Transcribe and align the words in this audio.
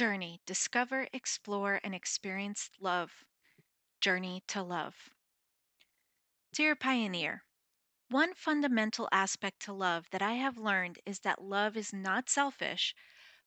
Journey 0.00 0.40
Discover, 0.46 1.08
Explore, 1.12 1.78
and 1.84 1.94
Experience 1.94 2.70
Love. 2.80 3.26
Journey 4.00 4.42
to 4.46 4.62
Love. 4.62 5.10
Dear 6.54 6.74
Pioneer, 6.74 7.44
one 8.08 8.32
fundamental 8.32 9.10
aspect 9.12 9.60
to 9.60 9.74
love 9.74 10.06
that 10.10 10.22
I 10.22 10.36
have 10.36 10.56
learned 10.56 11.00
is 11.04 11.20
that 11.20 11.42
love 11.42 11.76
is 11.76 11.92
not 11.92 12.30
selfish, 12.30 12.94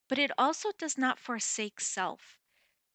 but 0.08 0.16
it 0.16 0.30
also 0.38 0.70
does 0.78 0.96
not 0.96 1.18
forsake 1.18 1.80
self. 1.80 2.38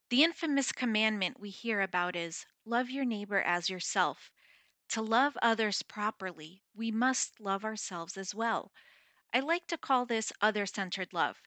The 0.10 0.24
infamous 0.24 0.72
commandment 0.72 1.38
we 1.38 1.50
hear 1.50 1.82
about 1.82 2.16
is 2.16 2.46
love 2.64 2.90
your 2.90 3.04
neighbor 3.04 3.42
as 3.42 3.70
yourself. 3.70 4.32
To 4.92 5.02
love 5.02 5.38
others 5.42 5.82
properly, 5.84 6.64
we 6.74 6.92
must 6.92 7.42
love 7.42 7.66
ourselves 7.66 8.16
as 8.16 8.34
well. 8.34 8.72
I 9.34 9.42
like 9.42 9.68
to 9.68 9.78
call 9.78 10.06
this 10.06 10.32
other 10.40 10.66
centered 10.66 11.12
love. 11.12 11.42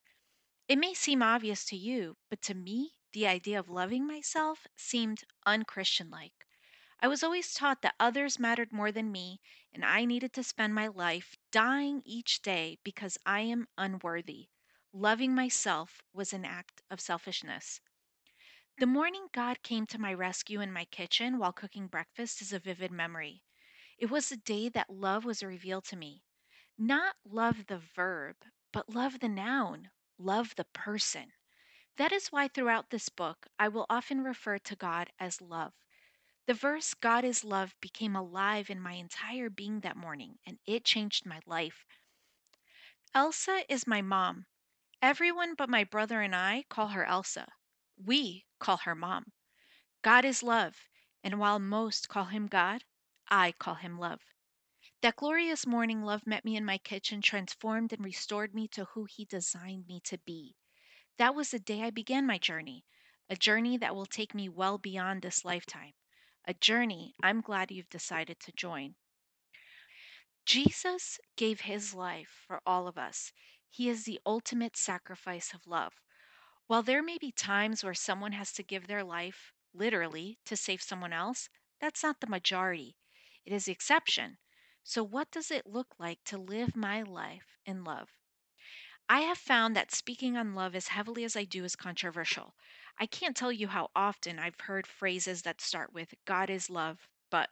It 0.69 0.79
may 0.79 0.95
seem 0.95 1.23
obvious 1.23 1.65
to 1.67 1.77
you, 1.77 2.17
but 2.31 2.41
to 2.43 2.55
me, 2.55 2.95
the 3.13 3.27
idea 3.27 3.59
of 3.59 3.69
loving 3.69 4.07
myself 4.07 4.67
seemed 4.77 5.25
unchristian 5.45 6.09
like. 6.09 6.47
I 7.01 7.09
was 7.09 7.25
always 7.25 7.53
taught 7.53 7.83
that 7.83 7.97
others 7.99 8.39
mattered 8.39 8.73
more 8.73 8.93
than 8.93 9.11
me, 9.11 9.41
and 9.73 9.85
I 9.85 10.05
needed 10.05 10.33
to 10.35 10.45
spend 10.45 10.75
my 10.75 10.87
life 10.87 11.37
dying 11.51 12.01
each 12.05 12.43
day 12.43 12.79
because 12.85 13.19
I 13.27 13.41
am 13.41 13.67
unworthy. 13.77 14.51
Loving 14.93 15.35
myself 15.35 16.01
was 16.13 16.33
an 16.33 16.45
act 16.45 16.81
of 16.91 17.01
selfishness. 17.01 17.81
The 18.79 18.87
morning 18.87 19.29
God 19.33 19.63
came 19.63 19.87
to 19.87 19.99
my 20.01 20.15
rescue 20.15 20.61
in 20.61 20.73
my 20.73 20.85
kitchen 20.85 21.39
while 21.39 21.53
cooking 21.53 21.89
breakfast 21.89 22.41
is 22.41 22.53
a 22.53 22.61
vivid 22.61 22.93
memory. 22.93 23.43
It 23.99 24.11
was 24.11 24.29
the 24.29 24.37
day 24.37 24.69
that 24.69 24.91
love 24.91 25.25
was 25.25 25.43
revealed 25.43 25.87
to 25.87 25.97
me. 25.97 26.23
Not 26.79 27.17
love 27.25 27.67
the 27.67 27.79
verb, 27.79 28.37
but 28.73 28.89
love 28.89 29.19
the 29.19 29.29
noun, 29.29 29.91
love 30.19 30.55
the 30.57 30.65
person. 30.73 31.33
That 31.97 32.13
is 32.13 32.29
why 32.29 32.49
throughout 32.49 32.91
this 32.91 33.09
book 33.09 33.47
I 33.59 33.69
will 33.69 33.87
often 33.91 34.23
refer 34.23 34.59
to 34.59 34.77
God 34.77 35.11
as 35.19 35.41
love. 35.41 35.73
The 36.47 36.55
verse 36.55 36.95
God 36.95 37.25
is 37.25 37.45
love 37.45 37.75
became 37.81 38.17
alive 38.17 38.71
in 38.71 38.81
my 38.81 38.95
entire 38.95 39.51
being 39.51 39.81
that 39.81 39.97
morning, 39.97 40.39
and 40.47 40.59
it 40.67 40.85
changed 40.85 41.25
my 41.25 41.41
life. 41.47 41.87
Elsa 43.15 43.65
is 43.69 43.87
my 43.87 44.03
mom. 44.03 44.47
Everyone 45.01 45.55
but 45.55 45.69
my 45.69 45.85
brother 45.85 46.23
and 46.23 46.35
I 46.35 46.65
call 46.69 46.89
her 46.89 47.05
Elsa. 47.05 47.47
We 47.97 48.47
call 48.59 48.79
her 48.79 48.95
mom. 48.95 49.33
God 50.03 50.25
is 50.25 50.43
love, 50.43 50.89
and 51.23 51.39
while 51.39 51.59
most 51.59 52.09
call 52.09 52.25
him 52.25 52.47
God, 52.47 52.85
I 53.29 53.53
call 53.53 53.75
him 53.75 53.99
love. 53.99 54.21
That 55.03 55.17
glorious 55.17 55.67
morning, 55.67 56.05
love 56.05 56.29
met 56.29 56.45
me 56.45 56.55
in 56.55 56.65
my 56.65 56.79
kitchen, 56.79 57.23
transformed 57.23 57.93
and 57.93 58.05
restored 58.05 58.55
me 58.55 58.69
to 58.69 58.85
who 58.85 59.05
he 59.05 59.25
designed 59.25 59.89
me 59.89 59.99
to 60.05 60.17
be. 60.19 60.55
That 61.19 61.35
was 61.35 61.51
the 61.51 61.59
day 61.59 61.83
I 61.83 61.91
began 61.91 62.25
my 62.25 62.39
journey, 62.39 62.85
a 63.29 63.35
journey 63.35 63.77
that 63.79 63.97
will 63.97 64.07
take 64.07 64.33
me 64.33 64.49
well 64.49 64.79
beyond 64.79 65.23
this 65.23 65.45
lifetime, 65.45 65.95
a 66.45 66.55
journey 66.55 67.17
I'm 67.21 67.41
glad 67.41 67.73
you've 67.73 67.91
decided 67.91 68.39
to 68.39 68.53
join. 68.53 68.95
Jesus 70.47 71.19
gave 71.35 71.63
his 71.63 71.93
life 71.93 72.45
for 72.47 72.61
all 72.65 72.87
of 72.87 72.97
us. 72.97 73.33
He 73.71 73.89
is 73.89 74.05
the 74.05 74.21
ultimate 74.25 74.77
sacrifice 74.77 75.53
of 75.53 75.67
love. 75.67 75.95
While 76.69 76.85
there 76.85 77.03
may 77.03 77.19
be 77.19 77.33
times 77.33 77.83
where 77.83 77.93
someone 77.93 78.33
has 78.33 78.53
to 78.53 78.63
give 78.63 78.87
their 78.87 79.03
life, 79.03 79.53
literally, 79.75 80.39
to 80.45 80.57
save 80.57 80.81
someone 80.81 81.13
else, 81.13 81.49
that's 81.81 82.05
not 82.05 82.21
the 82.21 82.29
majority. 82.29 82.95
It 83.45 83.53
is 83.53 83.65
the 83.65 83.73
exception. 83.73 84.39
So, 84.85 85.03
what 85.03 85.31
does 85.31 85.51
it 85.51 85.67
look 85.67 85.99
like 85.99 86.23
to 86.25 86.39
live 86.39 86.77
my 86.77 87.03
life 87.03 87.59
in 87.67 87.85
love? 87.85 88.11
I 89.09 89.21
have 89.21 89.39
found 89.39 89.77
that 89.77 89.93
speaking 89.93 90.37
on 90.37 90.55
love 90.55 90.75
as 90.75 90.89
heavily 90.89 91.25
as 91.25 91.37
I 91.37 91.45
do 91.45 91.65
is 91.65 91.77
controversial. 91.77 92.57
I 92.99 93.07
can't 93.07 93.37
tell 93.37 93.53
you 93.53 93.69
how 93.69 93.91
often 93.95 94.39
I've 94.39 94.59
heard 94.61 94.87
phrases 94.87 95.43
that 95.43 95.61
start 95.61 95.93
with 95.93 96.15
God 96.25 96.51
is 96.51 96.71
love, 96.71 97.09
but 97.31 97.51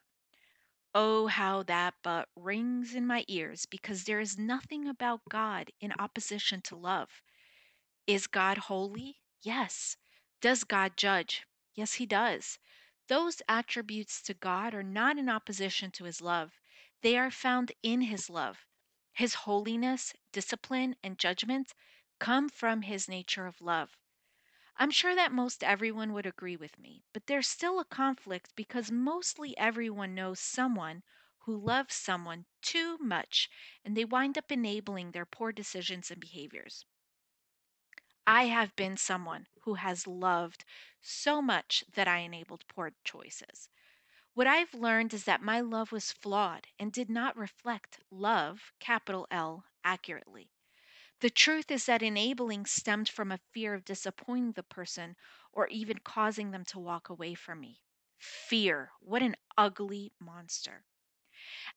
oh, 0.95 1.27
how 1.27 1.63
that 1.65 1.95
but 2.03 2.29
rings 2.37 2.95
in 2.95 3.07
my 3.07 3.25
ears 3.29 3.67
because 3.67 4.05
there 4.05 4.21
is 4.21 4.39
nothing 4.39 4.89
about 4.89 5.21
God 5.29 5.73
in 5.81 5.93
opposition 5.99 6.63
to 6.63 6.77
love. 6.77 7.23
Is 8.07 8.27
God 8.27 8.59
holy? 8.59 9.21
Yes. 9.43 9.97
Does 10.41 10.65
God 10.65 10.97
judge? 10.97 11.47
Yes, 11.75 11.95
he 11.95 12.07
does. 12.07 12.59
Those 13.09 13.43
attributes 13.49 14.23
to 14.23 14.35
God 14.35 14.75
are 14.75 14.83
not 14.83 15.19
in 15.19 15.29
opposition 15.31 15.91
to 15.93 16.05
his 16.05 16.21
love, 16.21 16.60
they 17.03 17.19
are 17.19 17.31
found 17.31 17.73
in 17.83 18.03
his 18.03 18.31
love. 18.31 18.67
His 19.13 19.35
holiness, 19.35 20.15
discipline, 20.33 20.97
and 21.03 21.19
judgment 21.19 21.75
come 22.19 22.49
from 22.49 22.83
his 22.83 23.09
nature 23.09 23.47
of 23.47 23.61
love. 23.61 23.97
I'm 24.77 24.91
sure 24.91 25.15
that 25.15 25.31
most 25.33 25.63
everyone 25.63 26.13
would 26.13 26.27
agree 26.27 26.57
with 26.57 26.79
me, 26.79 27.05
but 27.13 27.27
there's 27.27 27.47
still 27.49 27.79
a 27.79 27.85
conflict 27.85 28.57
because 28.57 28.91
mostly 28.91 29.57
everyone 29.57 30.15
knows 30.15 30.41
someone 30.41 31.05
who 31.41 31.57
loves 31.57 31.95
someone 31.95 32.47
too 32.63 32.99
much 32.99 33.49
and 33.85 33.97
they 33.97 34.05
wind 34.05 34.37
up 34.37 34.51
enabling 34.51 35.13
their 35.13 35.27
poor 35.27 35.53
decisions 35.53 36.11
and 36.11 36.21
behaviors. 36.21 36.85
I 38.27 38.45
have 38.47 38.75
been 38.77 38.97
someone 38.97 39.47
who 39.65 39.75
has 39.75 40.07
loved 40.07 40.65
so 41.03 41.43
much 41.43 41.85
that 41.93 42.09
I 42.09 42.21
enabled 42.21 42.67
poor 42.67 42.93
choices. 43.05 43.69
What 44.41 44.47
I've 44.47 44.73
learned 44.73 45.13
is 45.13 45.25
that 45.25 45.43
my 45.43 45.61
love 45.61 45.93
was 45.93 46.13
flawed 46.13 46.67
and 46.79 46.91
did 46.91 47.11
not 47.11 47.37
reflect 47.37 48.01
love, 48.11 48.73
capital 48.81 49.27
L, 49.31 49.67
accurately. 49.85 50.51
The 51.19 51.29
truth 51.29 51.71
is 51.71 51.85
that 51.85 52.03
enabling 52.03 52.65
stemmed 52.65 53.11
from 53.11 53.31
a 53.31 53.41
fear 53.53 53.75
of 53.75 53.85
disappointing 53.85 54.53
the 54.53 54.63
person 54.63 55.15
or 55.53 55.67
even 55.69 55.99
causing 55.99 56.53
them 56.53 56.65
to 56.69 56.79
walk 56.79 57.11
away 57.11 57.35
from 57.35 57.61
me. 57.61 57.83
Fear, 58.17 58.93
what 59.01 59.21
an 59.21 59.37
ugly 59.59 60.11
monster. 60.19 60.87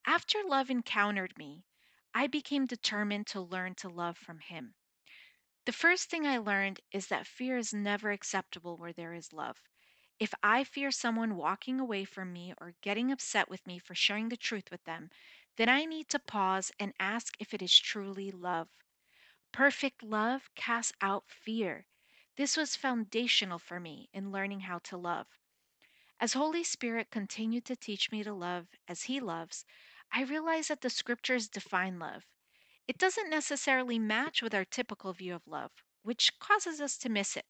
After 0.06 0.42
love 0.46 0.70
encountered 0.70 1.38
me, 1.38 1.66
I 2.14 2.28
became 2.28 2.66
determined 2.66 3.28
to 3.28 3.42
learn 3.42 3.76
to 3.76 3.90
love 3.90 4.18
from 4.18 4.40
him. 4.40 4.76
The 5.66 5.74
first 5.74 6.10
thing 6.10 6.26
I 6.26 6.38
learned 6.38 6.80
is 6.94 7.08
that 7.08 7.28
fear 7.28 7.58
is 7.58 7.74
never 7.74 8.12
acceptable 8.12 8.78
where 8.78 8.94
there 8.94 9.14
is 9.14 9.34
love. 9.34 9.62
If 10.20 10.34
I 10.42 10.64
fear 10.64 10.92
someone 10.92 11.36
walking 11.36 11.80
away 11.80 12.06
from 12.06 12.32
me 12.34 12.54
or 12.60 12.76
getting 12.82 13.12
upset 13.12 13.50
with 13.50 13.68
me 13.68 13.80
for 13.80 13.96
sharing 13.96 14.30
the 14.30 14.38
truth 14.38 14.72
with 14.72 14.84
them, 14.86 15.10
then 15.56 15.70
I 15.70 15.86
need 15.86 16.10
to 16.10 16.20
pause 16.20 16.72
and 16.80 16.94
ask 17.00 17.36
if 17.40 17.54
it 17.54 17.62
is 17.62 17.78
truly 17.78 18.32
love. 18.32 18.70
Perfect 19.52 20.04
love 20.04 20.50
casts 20.56 20.94
out 21.02 21.30
fear. 21.30 21.86
This 22.36 22.58
was 22.58 22.76
foundational 22.76 23.60
for 23.60 23.80
me 23.80 24.10
in 24.14 24.32
learning 24.32 24.62
how 24.62 24.80
to 24.80 24.98
love. 24.98 25.28
As 26.20 26.34
Holy 26.34 26.64
Spirit 26.64 27.12
continued 27.12 27.66
to 27.66 27.76
teach 27.76 28.12
me 28.12 28.24
to 28.24 28.34
love 28.34 28.68
as 28.88 29.04
He 29.04 29.20
loves, 29.20 29.66
I 30.12 30.24
realized 30.24 30.70
that 30.70 30.82
the 30.82 30.90
scriptures 30.90 31.50
define 31.50 32.00
love. 32.00 32.26
It 32.88 32.98
doesn't 32.98 33.30
necessarily 33.30 34.00
match 34.00 34.42
with 34.42 34.54
our 34.54 34.66
typical 34.66 35.14
view 35.14 35.36
of 35.36 35.48
love, 35.48 35.72
which 36.02 36.40
causes 36.40 36.82
us 36.82 36.98
to 37.00 37.10
miss 37.10 37.38
it. 37.38 37.46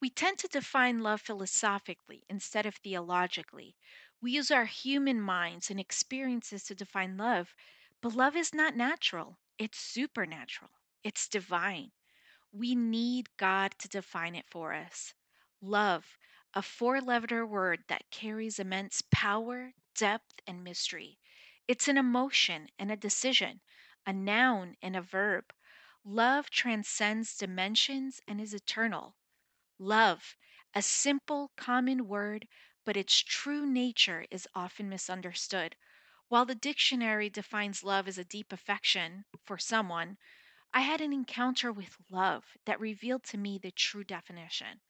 We 0.00 0.08
tend 0.10 0.38
to 0.38 0.48
define 0.48 1.00
love 1.00 1.20
philosophically 1.20 2.24
instead 2.28 2.64
of 2.64 2.76
theologically. 2.76 3.76
We 4.22 4.32
use 4.32 4.50
our 4.50 4.64
human 4.64 5.20
minds 5.20 5.70
and 5.70 5.78
experiences 5.78 6.64
to 6.64 6.74
define 6.74 7.18
love, 7.18 7.54
but 8.00 8.14
love 8.14 8.36
is 8.36 8.54
not 8.54 8.74
natural. 8.74 9.38
It's 9.58 9.78
supernatural, 9.78 10.70
it's 11.04 11.28
divine. 11.28 11.92
We 12.52 12.74
need 12.74 13.36
God 13.36 13.78
to 13.80 13.88
define 13.88 14.34
it 14.34 14.46
for 14.48 14.72
us. 14.72 15.14
Love, 15.60 16.18
a 16.54 16.62
four 16.62 17.00
letter 17.00 17.46
word 17.46 17.84
that 17.88 18.10
carries 18.10 18.58
immense 18.58 19.02
power, 19.10 19.74
depth, 19.94 20.40
and 20.46 20.64
mystery. 20.64 21.18
It's 21.68 21.88
an 21.88 21.98
emotion 21.98 22.68
and 22.78 22.90
a 22.90 22.96
decision, 22.96 23.60
a 24.06 24.12
noun 24.12 24.76
and 24.82 24.96
a 24.96 25.02
verb. 25.02 25.52
Love 26.04 26.50
transcends 26.50 27.36
dimensions 27.36 28.20
and 28.26 28.40
is 28.40 28.54
eternal. 28.54 29.16
Love, 29.78 30.36
a 30.74 30.80
simple, 30.80 31.52
common 31.56 32.08
word, 32.08 32.48
but 32.84 32.96
its 32.96 33.20
true 33.20 33.66
nature 33.66 34.24
is 34.30 34.48
often 34.54 34.88
misunderstood. 34.88 35.76
While 36.28 36.46
the 36.46 36.54
dictionary 36.54 37.28
defines 37.28 37.84
love 37.84 38.08
as 38.08 38.16
a 38.16 38.24
deep 38.24 38.52
affection 38.52 39.26
for 39.44 39.58
someone, 39.58 40.16
I 40.72 40.80
had 40.80 41.00
an 41.00 41.12
encounter 41.12 41.72
with 41.72 41.96
love 42.10 42.56
that 42.64 42.80
revealed 42.80 43.22
to 43.24 43.38
me 43.38 43.58
the 43.58 43.70
true 43.70 44.02
definition. 44.02 44.80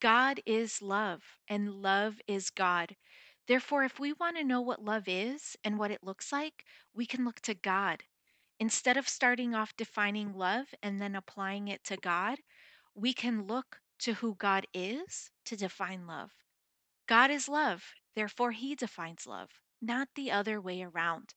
God 0.00 0.40
is 0.46 0.80
love, 0.80 1.36
and 1.48 1.82
love 1.82 2.20
is 2.26 2.50
God. 2.50 2.96
Therefore, 3.46 3.82
if 3.84 3.98
we 3.98 4.12
want 4.12 4.36
to 4.36 4.44
know 4.44 4.60
what 4.60 4.84
love 4.84 5.08
is 5.08 5.56
and 5.64 5.78
what 5.78 5.90
it 5.90 6.02
looks 6.04 6.32
like, 6.32 6.64
we 6.94 7.06
can 7.06 7.24
look 7.24 7.40
to 7.40 7.54
God. 7.54 8.04
Instead 8.60 8.96
of 8.96 9.08
starting 9.08 9.54
off 9.54 9.76
defining 9.76 10.32
love 10.32 10.74
and 10.82 11.00
then 11.00 11.16
applying 11.16 11.66
it 11.68 11.82
to 11.84 11.96
God, 11.96 12.38
we 12.94 13.12
can 13.12 13.46
look 13.46 13.80
to 14.02 14.14
who 14.14 14.36
God 14.36 14.66
is 14.72 15.30
to 15.46 15.56
define 15.56 16.06
love. 16.06 16.30
God 17.08 17.30
is 17.30 17.48
love, 17.48 17.94
therefore, 18.14 18.52
He 18.52 18.74
defines 18.74 19.26
love 19.26 19.50
not 19.82 20.08
the 20.14 20.30
other 20.30 20.60
way 20.60 20.80
around. 20.80 21.34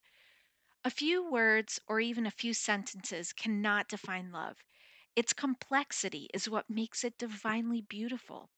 A 0.84 0.90
few 0.90 1.28
words 1.28 1.80
or 1.88 1.98
even 1.98 2.26
a 2.26 2.30
few 2.30 2.54
sentences 2.54 3.32
cannot 3.32 3.88
define 3.88 4.30
love. 4.30 4.58
Its 5.16 5.32
complexity 5.32 6.30
is 6.32 6.48
what 6.48 6.70
makes 6.70 7.02
it 7.02 7.18
divinely 7.18 7.80
beautiful. 7.80 8.50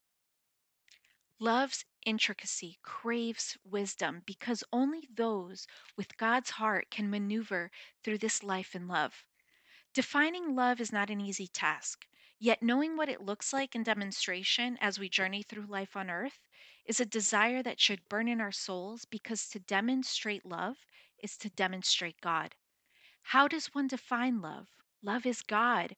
Love's 1.39 1.85
intricacy 2.05 2.79
craves 2.83 3.57
wisdom 3.65 4.23
because 4.27 4.63
only 4.73 5.09
those 5.11 5.67
with 5.97 6.19
God's 6.19 6.51
heart 6.51 6.91
can 6.91 7.09
maneuver 7.09 7.71
through 8.05 8.19
this 8.19 8.43
life 8.43 8.75
in 8.75 8.89
love. 8.89 9.25
Defining 9.95 10.55
love 10.55 10.81
is 10.81 10.93
not 10.93 11.09
an 11.09 11.21
easy 11.21 11.47
task, 11.47 12.07
yet, 12.39 12.63
knowing 12.63 12.97
what 12.97 13.09
it 13.09 13.21
looks 13.21 13.53
like 13.53 13.75
in 13.75 13.83
demonstration 13.83 14.79
as 14.81 14.99
we 14.99 15.09
journey 15.09 15.43
through 15.43 15.67
life 15.67 15.97
on 15.97 16.11
earth 16.11 16.41
is 16.85 17.01
a 17.01 17.07
desire 17.07 17.63
that 17.63 17.81
should 17.81 18.09
burn 18.09 18.29
in 18.29 18.41
our 18.41 18.53
souls 18.53 19.05
because 19.05 19.49
to 19.49 19.59
demonstrate 19.59 20.47
love 20.47 20.77
is 21.23 21.37
to 21.37 21.51
demonstrate 21.51 22.21
God. 22.21 22.55
How 23.23 23.49
does 23.49 23.75
one 23.75 23.89
define 23.89 24.41
love? 24.41 24.69
Love 25.03 25.27
is 25.27 25.43
God. 25.43 25.97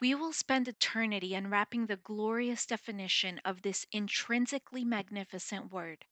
We 0.00 0.14
will 0.14 0.34
spend 0.34 0.68
eternity 0.68 1.34
unwrapping 1.34 1.86
the 1.86 1.96
glorious 1.96 2.66
definition 2.66 3.40
of 3.44 3.62
this 3.62 3.86
intrinsically 3.92 4.84
magnificent 4.84 5.72
word. 5.72 6.04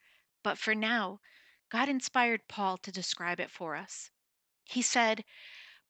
But 0.43 0.57
for 0.57 0.75
now, 0.75 1.21
God 1.69 1.89
inspired 1.89 2.49
Paul 2.49 2.79
to 2.79 2.93
describe 2.93 3.41
it 3.41 3.51
for 3.51 3.77
us. 3.77 4.11
He 4.65 4.81
said, 4.81 5.25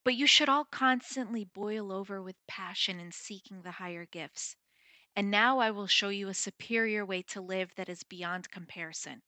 But 0.04 0.16
you 0.16 0.26
should 0.26 0.50
all 0.50 0.66
constantly 0.66 1.44
boil 1.44 1.90
over 1.90 2.22
with 2.22 2.46
passion 2.46 3.00
in 3.00 3.10
seeking 3.10 3.62
the 3.62 3.72
higher 3.72 4.04
gifts. 4.04 4.54
And 5.16 5.30
now 5.30 5.60
I 5.60 5.70
will 5.70 5.86
show 5.86 6.10
you 6.10 6.28
a 6.28 6.34
superior 6.34 7.06
way 7.06 7.22
to 7.22 7.40
live 7.40 7.74
that 7.76 7.88
is 7.88 8.02
beyond 8.02 8.50
comparison. 8.50 9.22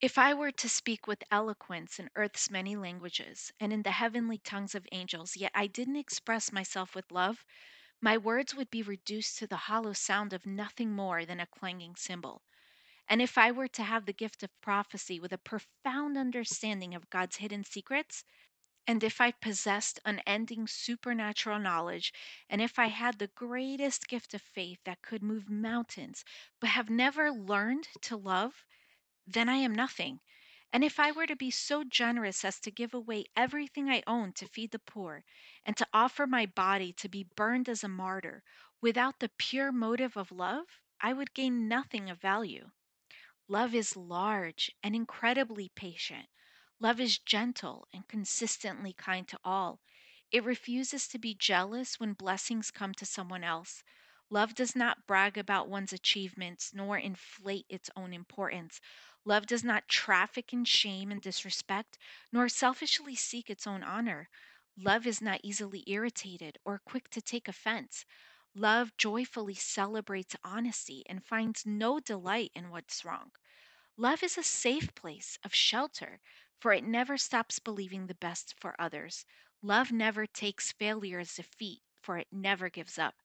If 0.00 0.18
I 0.18 0.34
were 0.34 0.50
to 0.50 0.68
speak 0.68 1.06
with 1.06 1.22
eloquence 1.30 2.00
in 2.00 2.10
earth's 2.16 2.50
many 2.50 2.74
languages 2.76 3.52
and 3.60 3.72
in 3.72 3.82
the 3.82 3.92
heavenly 3.92 4.38
tongues 4.38 4.74
of 4.74 4.86
angels, 4.90 5.36
yet 5.36 5.52
I 5.54 5.68
didn't 5.68 5.96
express 5.96 6.50
myself 6.50 6.94
with 6.94 7.12
love, 7.12 7.44
my 8.00 8.18
words 8.18 8.54
would 8.54 8.70
be 8.70 8.82
reduced 8.82 9.38
to 9.38 9.46
the 9.46 9.56
hollow 9.56 9.92
sound 9.92 10.32
of 10.32 10.44
nothing 10.44 10.90
more 10.90 11.24
than 11.24 11.40
a 11.40 11.46
clanging 11.46 11.94
cymbal. 11.94 12.42
And 13.08 13.22
if 13.22 13.38
I 13.38 13.52
were 13.52 13.68
to 13.68 13.84
have 13.84 14.04
the 14.04 14.12
gift 14.12 14.42
of 14.42 14.60
prophecy 14.60 15.20
with 15.20 15.32
a 15.32 15.38
profound 15.38 16.18
understanding 16.18 16.94
of 16.94 17.08
God's 17.08 17.36
hidden 17.36 17.62
secrets, 17.62 18.24
and 18.86 19.02
if 19.04 19.20
I 19.20 19.30
possessed 19.32 19.98
unending 20.04 20.66
supernatural 20.66 21.58
knowledge, 21.58 22.12
and 22.48 22.60
if 22.62 22.78
I 22.78 22.86
had 22.86 23.18
the 23.18 23.28
greatest 23.28 24.08
gift 24.08 24.34
of 24.34 24.42
faith 24.42 24.80
that 24.84 25.02
could 25.02 25.22
move 25.22 25.48
mountains, 25.48 26.24
but 26.60 26.70
have 26.70 26.90
never 26.90 27.30
learned 27.30 27.88
to 28.02 28.16
love, 28.16 28.64
then 29.26 29.48
I 29.48 29.56
am 29.56 29.74
nothing. 29.74 30.20
And 30.72 30.84
if 30.84 30.98
I 31.00 31.12
were 31.12 31.26
to 31.26 31.36
be 31.36 31.50
so 31.50 31.84
generous 31.84 32.44
as 32.44 32.60
to 32.60 32.70
give 32.70 32.94
away 32.94 33.26
everything 33.36 33.90
I 33.90 34.02
own 34.06 34.32
to 34.34 34.48
feed 34.48 34.72
the 34.72 34.78
poor, 34.78 35.24
and 35.64 35.76
to 35.76 35.88
offer 35.92 36.26
my 36.26 36.46
body 36.46 36.92
to 36.94 37.08
be 37.08 37.24
burned 37.36 37.68
as 37.68 37.84
a 37.84 37.88
martyr, 37.88 38.42
without 38.80 39.20
the 39.20 39.30
pure 39.38 39.72
motive 39.72 40.16
of 40.16 40.32
love, 40.32 40.80
I 41.00 41.12
would 41.12 41.34
gain 41.34 41.68
nothing 41.68 42.10
of 42.10 42.20
value. 42.20 42.70
Love 43.48 43.74
is 43.74 43.96
large 43.96 44.70
and 44.82 44.94
incredibly 44.94 45.70
patient. 45.70 46.28
Love 46.78 47.00
is 47.00 47.18
gentle 47.18 47.88
and 47.92 48.06
consistently 48.06 48.92
kind 48.92 49.26
to 49.28 49.38
all. 49.42 49.80
It 50.30 50.44
refuses 50.44 51.08
to 51.08 51.18
be 51.18 51.34
jealous 51.34 51.98
when 51.98 52.12
blessings 52.12 52.70
come 52.70 52.92
to 52.94 53.06
someone 53.06 53.42
else. 53.42 53.82
Love 54.28 54.54
does 54.54 54.76
not 54.76 55.06
brag 55.06 55.38
about 55.38 55.68
one's 55.68 55.92
achievements 55.92 56.74
nor 56.74 56.98
inflate 56.98 57.64
its 57.68 57.88
own 57.96 58.12
importance. 58.12 58.80
Love 59.24 59.46
does 59.46 59.64
not 59.64 59.88
traffic 59.88 60.52
in 60.52 60.64
shame 60.66 61.10
and 61.10 61.22
disrespect, 61.22 61.96
nor 62.30 62.48
selfishly 62.48 63.14
seek 63.14 63.48
its 63.48 63.66
own 63.66 63.82
honor. 63.82 64.28
Love 64.76 65.06
is 65.06 65.22
not 65.22 65.40
easily 65.42 65.82
irritated 65.86 66.58
or 66.64 66.78
quick 66.84 67.08
to 67.08 67.22
take 67.22 67.48
offense. 67.48 68.04
Love 68.54 68.94
joyfully 68.98 69.54
celebrates 69.54 70.36
honesty 70.44 71.02
and 71.08 71.24
finds 71.24 71.64
no 71.64 72.00
delight 72.00 72.50
in 72.54 72.70
what's 72.70 73.04
wrong. 73.04 73.32
Love 73.96 74.22
is 74.22 74.36
a 74.36 74.42
safe 74.42 74.94
place 74.94 75.38
of 75.42 75.54
shelter, 75.54 76.20
for 76.60 76.72
it 76.72 76.84
never 76.84 77.16
stops 77.18 77.58
believing 77.58 78.06
the 78.06 78.14
best 78.14 78.54
for 78.58 78.74
others. 78.80 79.24
Love 79.62 79.92
never 79.92 80.26
takes 80.26 80.72
failure 80.72 81.20
as 81.20 81.34
defeat, 81.34 81.82
for 82.02 82.18
it 82.18 82.28
never 82.32 82.68
gives 82.70 82.98
up. 82.98 83.16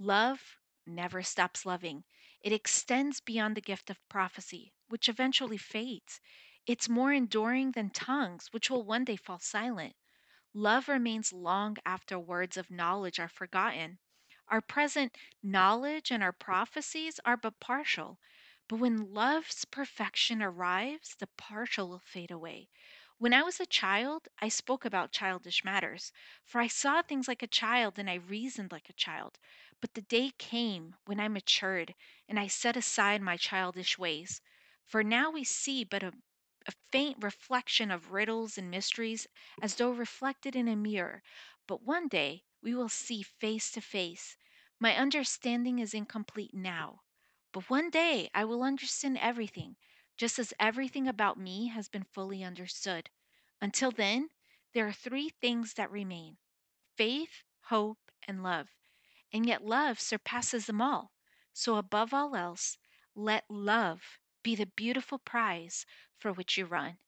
Love 0.00 0.56
never 0.84 1.22
stops 1.22 1.64
loving. 1.64 2.02
It 2.40 2.52
extends 2.52 3.20
beyond 3.20 3.56
the 3.56 3.60
gift 3.60 3.88
of 3.88 4.08
prophecy, 4.08 4.72
which 4.88 5.08
eventually 5.08 5.58
fades. 5.58 6.20
It's 6.66 6.88
more 6.88 7.12
enduring 7.12 7.70
than 7.72 7.90
tongues, 7.90 8.48
which 8.52 8.68
will 8.68 8.82
one 8.82 9.04
day 9.04 9.14
fall 9.14 9.38
silent. 9.38 9.94
Love 10.54 10.88
remains 10.88 11.32
long 11.32 11.76
after 11.86 12.18
words 12.18 12.56
of 12.56 12.70
knowledge 12.70 13.20
are 13.20 13.28
forgotten. 13.28 13.98
Our 14.48 14.60
present 14.60 15.16
knowledge 15.42 16.10
and 16.10 16.22
our 16.22 16.32
prophecies 16.32 17.20
are 17.24 17.36
but 17.36 17.60
partial. 17.60 18.18
But 18.70 18.76
when 18.76 19.12
love's 19.12 19.64
perfection 19.64 20.40
arrives, 20.40 21.16
the 21.16 21.26
partial 21.26 21.88
will 21.88 21.98
fade 21.98 22.30
away. 22.30 22.70
When 23.18 23.34
I 23.34 23.42
was 23.42 23.58
a 23.58 23.66
child, 23.66 24.28
I 24.38 24.48
spoke 24.48 24.84
about 24.84 25.10
childish 25.10 25.64
matters, 25.64 26.12
for 26.44 26.60
I 26.60 26.68
saw 26.68 27.02
things 27.02 27.26
like 27.26 27.42
a 27.42 27.48
child 27.48 27.98
and 27.98 28.08
I 28.08 28.14
reasoned 28.14 28.70
like 28.70 28.88
a 28.88 28.92
child. 28.92 29.40
But 29.80 29.94
the 29.94 30.02
day 30.02 30.30
came 30.38 30.94
when 31.04 31.18
I 31.18 31.26
matured 31.26 31.96
and 32.28 32.38
I 32.38 32.46
set 32.46 32.76
aside 32.76 33.20
my 33.22 33.36
childish 33.36 33.98
ways. 33.98 34.40
For 34.84 35.02
now 35.02 35.30
we 35.32 35.42
see 35.42 35.82
but 35.82 36.04
a, 36.04 36.12
a 36.68 36.72
faint 36.92 37.24
reflection 37.24 37.90
of 37.90 38.12
riddles 38.12 38.56
and 38.56 38.70
mysteries 38.70 39.26
as 39.60 39.74
though 39.74 39.90
reflected 39.90 40.54
in 40.54 40.68
a 40.68 40.76
mirror. 40.76 41.24
But 41.66 41.82
one 41.82 42.06
day 42.06 42.44
we 42.62 42.76
will 42.76 42.88
see 42.88 43.22
face 43.24 43.72
to 43.72 43.80
face. 43.80 44.36
My 44.78 44.94
understanding 44.94 45.80
is 45.80 45.92
incomplete 45.92 46.54
now. 46.54 47.02
But 47.52 47.68
one 47.68 47.90
day 47.90 48.30
I 48.32 48.44
will 48.44 48.62
understand 48.62 49.18
everything, 49.18 49.76
just 50.16 50.38
as 50.38 50.54
everything 50.60 51.08
about 51.08 51.36
me 51.36 51.66
has 51.66 51.88
been 51.88 52.04
fully 52.04 52.44
understood. 52.44 53.10
Until 53.60 53.90
then, 53.90 54.30
there 54.72 54.86
are 54.86 54.92
three 54.92 55.30
things 55.30 55.74
that 55.74 55.90
remain 55.90 56.38
faith, 56.96 57.42
hope, 57.62 58.12
and 58.28 58.44
love. 58.44 58.68
And 59.32 59.46
yet 59.46 59.64
love 59.64 59.98
surpasses 59.98 60.66
them 60.66 60.80
all. 60.80 61.12
So, 61.52 61.74
above 61.74 62.14
all 62.14 62.36
else, 62.36 62.78
let 63.16 63.50
love 63.50 64.18
be 64.44 64.54
the 64.54 64.66
beautiful 64.66 65.18
prize 65.18 65.86
for 66.18 66.32
which 66.32 66.56
you 66.56 66.66
run. 66.66 66.98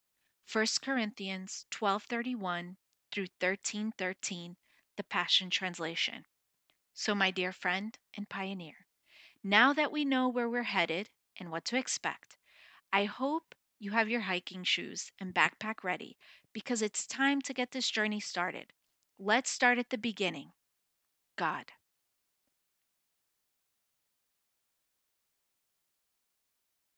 1 0.51 0.67
Corinthians 0.83 1.67
12:31 1.71 2.77
through 3.13 3.29
13:13, 3.39 4.57
the 4.97 5.05
Passion 5.05 5.51
Translation. 5.51 6.27
So, 6.93 7.15
my 7.15 7.31
dear 7.31 7.53
friend 7.53 7.97
and 8.15 8.29
pioneer, 8.29 8.87
now 9.45 9.73
that 9.73 9.93
we 9.93 10.05
know 10.05 10.29
where 10.29 10.49
we're 10.49 10.63
headed 10.65 11.11
and 11.37 11.51
what 11.51 11.65
to 11.67 11.77
expect, 11.77 12.37
I 12.93 13.05
hope 13.05 13.55
you 13.79 13.91
have 13.93 14.09
your 14.09 14.23
hiking 14.23 14.65
shoes 14.65 15.13
and 15.19 15.35
backpack 15.35 15.85
ready 15.85 16.17
because 16.53 16.83
it's 16.83 17.07
time 17.07 17.41
to 17.43 17.55
get 17.55 17.73
this 17.73 17.91
journey 17.91 18.21
started. 18.21 18.73
Let's 19.19 19.51
start 19.51 19.79
at 19.79 19.91
the 19.91 19.99
beginning 19.99 20.53
God. 21.37 21.73